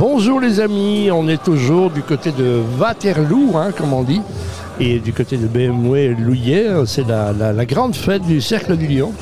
Bonjour 0.00 0.40
les 0.40 0.60
amis, 0.60 1.10
on 1.12 1.28
est 1.28 1.42
toujours 1.42 1.90
du 1.90 2.00
côté 2.02 2.32
de 2.32 2.62
Waterloo, 2.80 3.52
hein, 3.54 3.70
comme 3.76 3.92
on 3.92 4.02
dit, 4.02 4.22
et 4.80 4.98
du 4.98 5.12
côté 5.12 5.36
de 5.36 5.46
BMW 5.46 6.14
Louillet, 6.18 6.68
c'est 6.86 7.06
la, 7.06 7.34
la- 7.34 7.52
la 7.52 7.66
grande 7.66 7.94
fête 7.94 8.22
du 8.22 8.40
Cercle 8.40 8.78
du 8.78 8.86
Lion. 8.86 9.12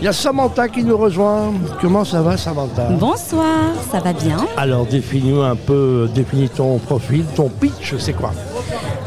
Il 0.00 0.04
y 0.04 0.08
a 0.08 0.12
Samantha 0.12 0.68
qui 0.68 0.82
nous 0.82 0.96
rejoint. 0.98 1.52
Comment 1.80 2.04
ça 2.04 2.22
va 2.22 2.36
Samantha? 2.36 2.88
Bonsoir, 2.98 3.72
ça 3.92 4.00
va 4.00 4.12
bien? 4.12 4.38
Alors 4.56 4.84
définis-nous 4.84 5.42
un 5.42 5.54
peu, 5.54 6.08
définis 6.12 6.48
ton 6.48 6.78
profil, 6.78 7.24
ton 7.36 7.48
pitch, 7.48 7.94
c'est 7.98 8.12
quoi? 8.12 8.32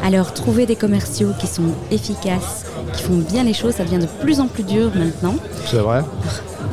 Alors, 0.02 0.32
trouver 0.32 0.64
des 0.64 0.76
commerciaux 0.76 1.32
qui 1.38 1.46
sont 1.46 1.74
efficaces, 1.90 2.64
qui 2.94 3.02
font 3.02 3.18
bien 3.30 3.44
les 3.44 3.52
choses, 3.52 3.74
ça 3.74 3.84
devient 3.84 3.98
de 3.98 4.08
plus 4.22 4.40
en 4.40 4.46
plus 4.46 4.62
dur 4.62 4.90
maintenant. 4.94 5.34
C'est 5.66 5.76
vrai? 5.76 6.00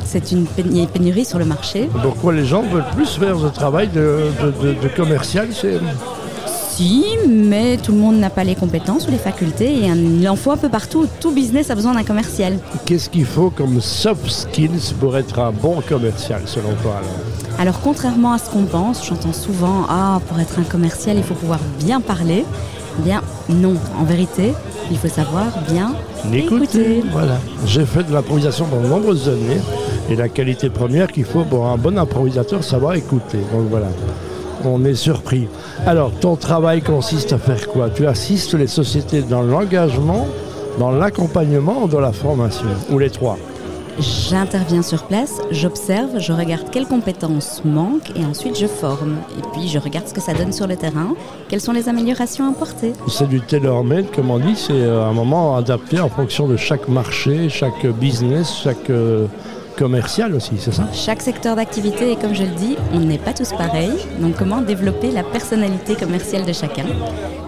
C'est 0.09 0.31
une 0.31 0.45
pénu- 0.45 0.87
pénurie 0.87 1.25
sur 1.25 1.37
le 1.37 1.45
marché. 1.45 1.89
Pourquoi 2.01 2.31
les 2.33 2.45
gens 2.45 2.61
veulent 2.63 2.85
plus 2.95 3.09
faire 3.17 3.37
ce 3.39 3.47
travail 3.47 3.89
de, 3.89 4.31
de- 4.41 4.67
de- 4.73 4.81
de 4.81 4.87
commercial. 4.95 5.49
Si, 6.71 7.05
mais 7.27 7.77
tout 7.77 7.91
le 7.91 7.97
monde 7.97 8.18
n'a 8.19 8.29
pas 8.29 8.43
les 8.43 8.54
compétences 8.55 9.07
ou 9.07 9.11
les 9.11 9.18
facultés 9.18 9.65
et 9.79 9.87
il 9.87 10.29
en 10.29 10.35
faut 10.35 10.51
un 10.51 10.57
peu 10.57 10.69
partout. 10.69 11.07
Tout 11.19 11.32
business 11.32 11.71
a 11.71 11.75
besoin 11.75 11.93
d'un 11.96 12.04
commercial. 12.04 12.57
Qu'est-ce 12.85 13.09
qu'il 13.09 13.25
faut 13.25 13.49
comme 13.49 13.82
soft 13.82 14.29
skills 14.29 14.93
pour 14.99 15.18
être 15.18 15.39
un 15.39 15.51
bon 15.51 15.82
commercial 15.87 16.41
selon 16.46 16.74
toi 16.83 16.97
alors 16.99 17.60
Alors, 17.60 17.82
contrairement 17.82 18.33
à 18.33 18.37
ce 18.37 18.49
qu'on 18.51 18.65
pense, 18.65 19.04
j'entends 19.07 19.33
souvent 19.33 19.87
Ah, 19.89 20.19
pour 20.27 20.39
être 20.39 20.60
un 20.60 20.63
commercial, 20.63 21.18
il 21.18 21.24
faut 21.24 21.33
pouvoir 21.33 21.60
bien 21.83 21.99
parler. 21.99 22.46
Eh 22.99 23.04
Bien, 23.04 23.21
non. 23.49 23.74
En 23.99 24.04
vérité, 24.04 24.54
il 24.91 24.97
faut 24.99 25.07
savoir 25.07 25.46
bien 25.69 25.93
écouter. 26.32 27.04
Voilà. 27.11 27.37
J'ai 27.65 27.85
fait 27.85 28.04
de 28.04 28.13
l'improvisation 28.13 28.65
pendant 28.65 28.83
de 28.83 28.87
nombreuses 28.87 29.27
années 29.29 29.61
et 30.10 30.16
la 30.16 30.29
qualité 30.29 30.70
première 30.70 31.07
qu'il 31.07 31.25
faut 31.25 31.43
pour 31.43 31.66
un 31.68 31.78
bon 31.78 31.97
improvisateur, 31.97 32.64
savoir 32.64 32.95
écouter. 32.95 33.39
Donc 33.53 33.67
voilà. 33.70 33.88
On 34.66 34.83
est 34.86 34.95
surpris. 34.95 35.47
Alors, 35.86 36.11
ton 36.11 36.36
travail 36.36 36.81
consiste 36.81 37.33
à 37.33 37.38
faire 37.38 37.67
quoi? 37.67 37.89
Tu 37.89 38.08
assistes 38.08 38.53
les 38.55 38.67
sociétés 38.67 39.22
dans 39.22 39.44
l'engagement, 39.44 40.27
dans 40.80 40.91
l'accompagnement 40.91 41.83
ou 41.83 41.88
dans 41.88 41.99
la 41.99 42.11
formation? 42.11 42.67
Ou 42.89 42.97
les 42.97 43.09
trois? 43.09 43.38
J'interviens 43.99 44.83
sur 44.83 45.05
place, 45.05 45.41
j'observe, 45.49 46.19
je 46.19 46.31
regarde 46.31 46.69
quelles 46.71 46.86
compétences 46.86 47.64
manquent 47.66 48.11
et 48.16 48.23
ensuite 48.25 48.55
je 48.55 48.67
forme. 48.67 49.16
Et 49.39 49.42
puis 49.53 49.67
je 49.67 49.80
regarde 49.80 50.08
ce 50.08 50.14
que 50.14 50.21
ça 50.21 50.36
donne 50.36 50.52
sur 50.52 50.67
le 50.67 50.75
terrain, 50.75 51.16
quelles 51.49 51.61
sont 51.61 51.71
les 51.71 51.89
améliorations 51.89 52.45
à 52.45 52.49
apporter. 52.49 52.94
C'est 53.08 53.27
du 53.27 53.42
tailor-made, 53.42 54.11
comme 54.16 54.30
on 54.30 54.38
dit, 54.38 54.55
c'est 54.55 54.73
euh, 54.73 55.09
un 55.09 55.14
moment 55.14 55.55
adapté 55.55 55.99
en 55.99 56.09
fonction 56.09 56.47
de 56.47 56.58
chaque 56.58 56.88
marché, 56.88 57.49
chaque 57.49 57.88
business, 57.88 58.53
chaque 58.64 58.92
euh, 58.92 59.25
commercial 59.78 60.33
aussi, 60.36 60.52
c'est 60.59 60.73
ça 60.73 60.88
Chaque 60.94 61.22
secteur 61.22 61.56
d'activité, 61.56 62.11
et 62.11 62.16
comme 62.16 62.33
je 62.33 62.44
le 62.44 62.50
dis, 62.56 62.75
on 62.94 63.00
n'est 63.00 63.17
pas 63.17 63.33
tous 63.33 63.52
pareils. 63.52 63.92
Donc 64.20 64.36
comment 64.38 64.61
développer 64.61 65.11
la 65.11 65.23
personnalité 65.23 65.95
commerciale 65.95 66.45
de 66.45 66.53
chacun? 66.53 66.86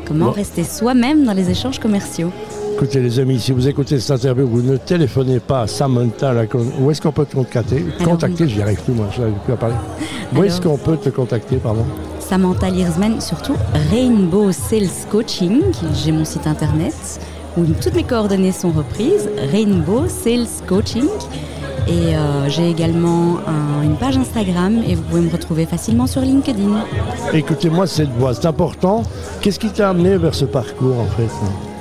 Comment 0.08 0.26
Bon. 0.28 0.32
rester 0.32 0.64
soi-même 0.64 1.24
dans 1.26 1.34
les 1.34 1.50
échanges 1.50 1.80
commerciaux? 1.80 2.32
Écoutez 2.76 3.02
les 3.02 3.20
amis, 3.20 3.40
si 3.40 3.52
vous 3.52 3.68
écoutez 3.68 4.00
cette 4.00 4.12
interview, 4.24 4.48
vous 4.48 4.62
ne 4.62 4.78
téléphonez 4.78 5.40
pas 5.40 5.62
à 5.64 5.68
Samantha. 5.68 6.32
la 6.34 6.46
con- 6.48 6.66
Où 6.80 6.90
est-ce 6.90 7.02
qu'on 7.02 7.12
peut 7.12 7.26
te 7.26 7.36
contacter? 7.36 7.84
Alors, 8.00 8.12
Contacter, 8.14 8.48
j'y 8.48 8.62
arrive 8.62 8.82
plus 8.84 8.94
moi, 8.94 9.08
je 9.14 9.20
n'arrive 9.20 9.36
plus 9.44 9.54
à 9.54 9.58
parler. 9.58 9.76
Où 10.36 10.44
est-ce 10.44 10.62
qu'on 10.62 10.78
peut 10.78 10.96
te 10.98 11.10
contacter, 11.10 11.58
pardon? 11.58 11.84
Samantha 12.20 12.70
Liersman, 12.70 13.20
surtout 13.20 13.56
Rainbow 13.92 14.52
Sales 14.52 14.88
Coaching, 15.12 15.62
j'ai 15.94 16.12
mon 16.12 16.24
site 16.24 16.48
internet 16.48 16.94
où 17.58 17.66
toutes 17.82 17.96
mes 17.96 18.04
coordonnées 18.04 18.52
sont 18.54 18.70
reprises, 18.72 19.28
Rainbow 19.52 20.04
Sales 20.08 20.48
Coaching. 20.68 21.08
Et 21.88 22.16
euh, 22.16 22.48
j'ai 22.50 22.70
également 22.70 23.38
un- 23.48 23.84
une 23.84 23.96
page 23.96 24.18
Instagram 24.18 24.82
et 24.88 24.96
vous 24.96 25.02
pouvez 25.04 25.22
me 25.22 25.32
retrouver 25.32 25.66
facilement 25.66 26.08
sur 26.08 26.22
LinkedIn. 26.22 26.84
Écoutez-moi 27.34 27.88
cette 27.88 28.10
voix, 28.18 28.34
c'est 28.34 28.46
important. 28.46 29.04
Qu'est-ce 29.42 29.60
qui 29.60 29.70
t'a 29.70 29.90
amené 29.90 30.18
vers 30.18 30.36
ce 30.36 30.46
parcours 30.46 31.00
en 31.00 31.08
fait 31.08 31.30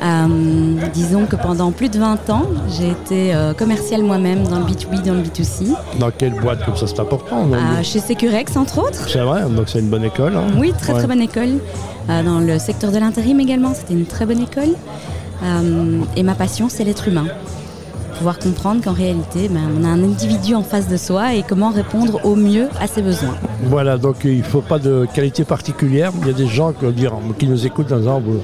Euh, 0.02 0.76
disons 0.94 1.26
que 1.26 1.36
pendant 1.36 1.72
plus 1.72 1.88
de 1.88 1.98
20 1.98 2.30
ans, 2.30 2.44
j'ai 2.78 2.90
été 2.90 3.34
euh, 3.34 3.52
commerciale 3.52 4.02
moi-même 4.02 4.44
dans 4.46 4.60
le 4.60 4.64
B2B, 4.64 5.02
dans 5.04 5.14
le 5.14 5.22
B2C, 5.22 5.74
Dans 5.98 6.10
quelle 6.10 6.34
boîte 6.40 6.64
comme 6.64 6.76
ça 6.76 6.86
c'est 6.86 7.00
important 7.00 7.46
euh, 7.52 7.82
chez 7.82 7.98
Securex 8.00 8.56
entre 8.56 8.78
autres. 8.78 9.08
C'est 9.08 9.18
vrai, 9.18 9.42
donc 9.50 9.68
c'est 9.68 9.80
une 9.80 9.88
bonne 9.90 10.04
école. 10.04 10.36
hein 10.36 10.46
Oui, 10.56 10.72
très 10.80 10.92
Ouais. 10.92 10.98
très 11.00 11.08
bonne 11.08 11.20
école. 11.22 11.58
Dans 12.08 12.38
le 12.40 12.58
secteur 12.58 12.90
de 12.92 12.96
l'intérim 12.98 13.38
également, 13.40 13.74
c'était 13.74 13.92
une 13.94 14.06
très 14.06 14.24
bonne 14.24 14.40
école. 14.40 14.74
Et 16.16 16.22
ma 16.22 16.34
passion, 16.34 16.68
c'est 16.70 16.84
l'être 16.84 17.06
humain. 17.08 17.26
Pouvoir 18.18 18.38
comprendre 18.40 18.82
qu'en 18.82 18.92
réalité, 18.92 19.48
ben, 19.48 19.60
on 19.80 19.84
a 19.84 19.88
un 19.88 20.02
individu 20.02 20.54
en 20.54 20.62
face 20.64 20.88
de 20.88 20.96
soi 20.96 21.34
et 21.34 21.44
comment 21.48 21.70
répondre 21.70 22.20
au 22.24 22.34
mieux 22.34 22.68
à 22.80 22.86
ses 22.88 23.00
besoins. 23.00 23.36
Voilà, 23.64 23.96
donc 23.96 24.16
il 24.24 24.38
ne 24.38 24.42
faut 24.42 24.60
pas 24.60 24.80
de 24.80 25.06
qualité 25.14 25.44
particulière. 25.44 26.10
Il 26.22 26.26
y 26.26 26.30
a 26.30 26.34
des 26.34 26.48
gens 26.48 26.72
qui, 27.38 27.46
nous 27.46 27.66
écoutent 27.66 27.92
en 27.92 27.98
disant 27.98 28.20
vous- 28.20 28.40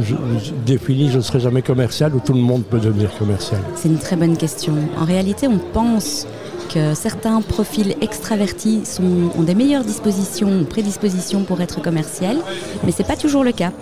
je, 0.00 0.14
je 0.42 0.52
définis, 0.66 1.10
je 1.10 1.16
ne 1.16 1.22
serai 1.22 1.40
jamais 1.40 1.62
commercial 1.62 2.14
ou 2.14 2.20
tout 2.20 2.34
le 2.34 2.40
monde 2.40 2.62
peut 2.64 2.78
devenir 2.78 3.10
commercial. 3.18 3.60
C'est 3.74 3.88
une 3.88 3.98
très 3.98 4.16
bonne 4.16 4.36
question. 4.36 4.74
En 4.98 5.04
réalité, 5.06 5.48
on 5.48 5.58
pense 5.58 6.26
que 6.72 6.94
certains 6.94 7.40
profils 7.40 7.96
extravertis 8.02 8.82
sont- 8.84 9.30
ont 9.38 9.42
des 9.42 9.54
meilleures 9.54 9.84
dispositions 9.84 10.60
ou 10.60 10.64
prédispositions 10.64 11.42
pour 11.44 11.60
être 11.62 11.80
commercial, 11.82 12.36
mais 12.84 12.92
ce 12.92 12.98
n'est 12.98 13.08
pas 13.08 13.16
toujours 13.16 13.44
le 13.44 13.52
cas. 13.52 13.72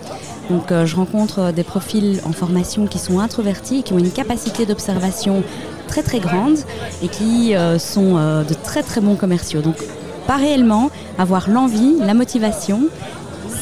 Donc 0.49 0.71
euh, 0.71 0.85
je 0.85 0.95
rencontre 0.95 1.39
euh, 1.39 1.51
des 1.51 1.63
profils 1.63 2.19
en 2.25 2.31
formation 2.31 2.87
qui 2.87 2.97
sont 2.97 3.19
introvertis 3.19 3.83
qui 3.83 3.93
ont 3.93 3.99
une 3.99 4.11
capacité 4.11 4.65
d'observation 4.65 5.43
très 5.87 6.01
très 6.01 6.19
grande 6.19 6.57
et 7.03 7.07
qui 7.07 7.55
euh, 7.55 7.77
sont 7.77 8.15
de 8.15 8.53
très 8.53 8.83
très 8.83 9.01
bons 9.01 9.15
commerciaux. 9.15 9.61
Donc 9.61 9.75
pas 10.27 10.37
réellement, 10.37 10.91
avoir 11.17 11.49
l'envie, 11.49 11.95
la 11.99 12.13
motivation, 12.13 12.81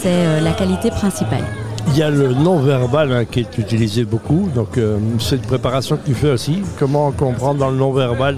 c'est 0.02 0.42
la 0.42 0.52
qualité 0.52 0.90
principale. 0.90 1.44
Il 1.90 1.98
y 1.98 2.04
a 2.04 2.10
le 2.10 2.34
non-verbal 2.34 3.14
hein, 3.14 3.26
qui 3.26 3.40
est 3.40 3.58
utilisé 3.58 4.04
beaucoup, 4.04 4.50
donc 4.54 4.78
c'est 5.20 5.38
une 5.38 5.42
préparation 5.42 5.96
que 5.96 6.06
tu 6.06 6.14
fais 6.14 6.32
aussi. 6.32 6.62
Comment 6.78 7.12
comprendre 7.12 7.60
dans 7.60 7.70
le 7.70 7.78
non-verbal, 7.78 8.36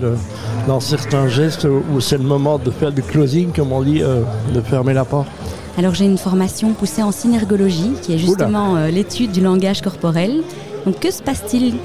dans 0.68 0.80
certains 0.80 1.28
gestes 1.28 1.66
où 1.66 2.00
c'est 2.00 2.20
le 2.20 2.24
moment 2.24 2.60
de 2.60 2.70
faire 2.70 2.92
du 2.92 3.02
closing, 3.02 3.52
comme 3.52 3.72
on 3.72 3.82
dit, 3.82 4.02
de 4.02 4.62
fermer 4.62 4.94
la 4.94 5.06
porte? 5.06 5.28
Alors 5.80 5.96
j'ai 5.96 6.04
une 6.04 6.18
formation 6.18 6.74
poussée 6.74 7.02
en 7.02 7.14
synergologie, 7.14 7.92
qui 8.02 8.14
est 8.14 8.18
justement 8.18 8.76
euh, 8.76 8.90
l'étude 8.90 9.32
du 9.32 9.40
langage 9.40 9.82
corporel. 9.82 10.44
Donc 10.86 11.00
que 11.00 11.10
se 11.10 11.24
passe-t-il? 11.24 11.76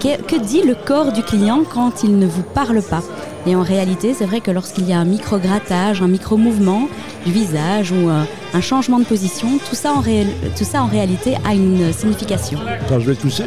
Que, 0.00 0.20
que 0.20 0.36
dit 0.38 0.60
le 0.60 0.74
corps 0.74 1.12
du 1.12 1.22
client 1.22 1.62
quand 1.72 2.02
il 2.04 2.18
ne 2.18 2.26
vous 2.26 2.42
parle 2.42 2.82
pas? 2.82 3.02
Et 3.46 3.56
en 3.56 3.62
réalité, 3.62 4.12
c'est 4.12 4.26
vrai 4.26 4.40
que 4.42 4.50
lorsqu'il 4.50 4.86
y 4.86 4.92
a 4.92 4.98
un 4.98 5.06
micro-grattage, 5.06 6.02
un 6.02 6.08
micro-mouvement 6.08 6.88
du 7.24 7.32
visage 7.32 7.90
ou 7.90 8.10
euh, 8.10 8.22
un 8.52 8.60
changement 8.60 8.98
de 8.98 9.04
position, 9.04 9.48
tout 9.66 9.74
ça, 9.76 9.94
en 9.94 10.02
réel- 10.02 10.26
tout 10.58 10.64
ça 10.64 10.82
en 10.82 10.86
réalité 10.86 11.36
a 11.48 11.54
une 11.54 11.94
signification. 11.94 12.58
Quand 12.86 13.00
je 13.00 13.06
vais 13.06 13.14
tousser. 13.16 13.44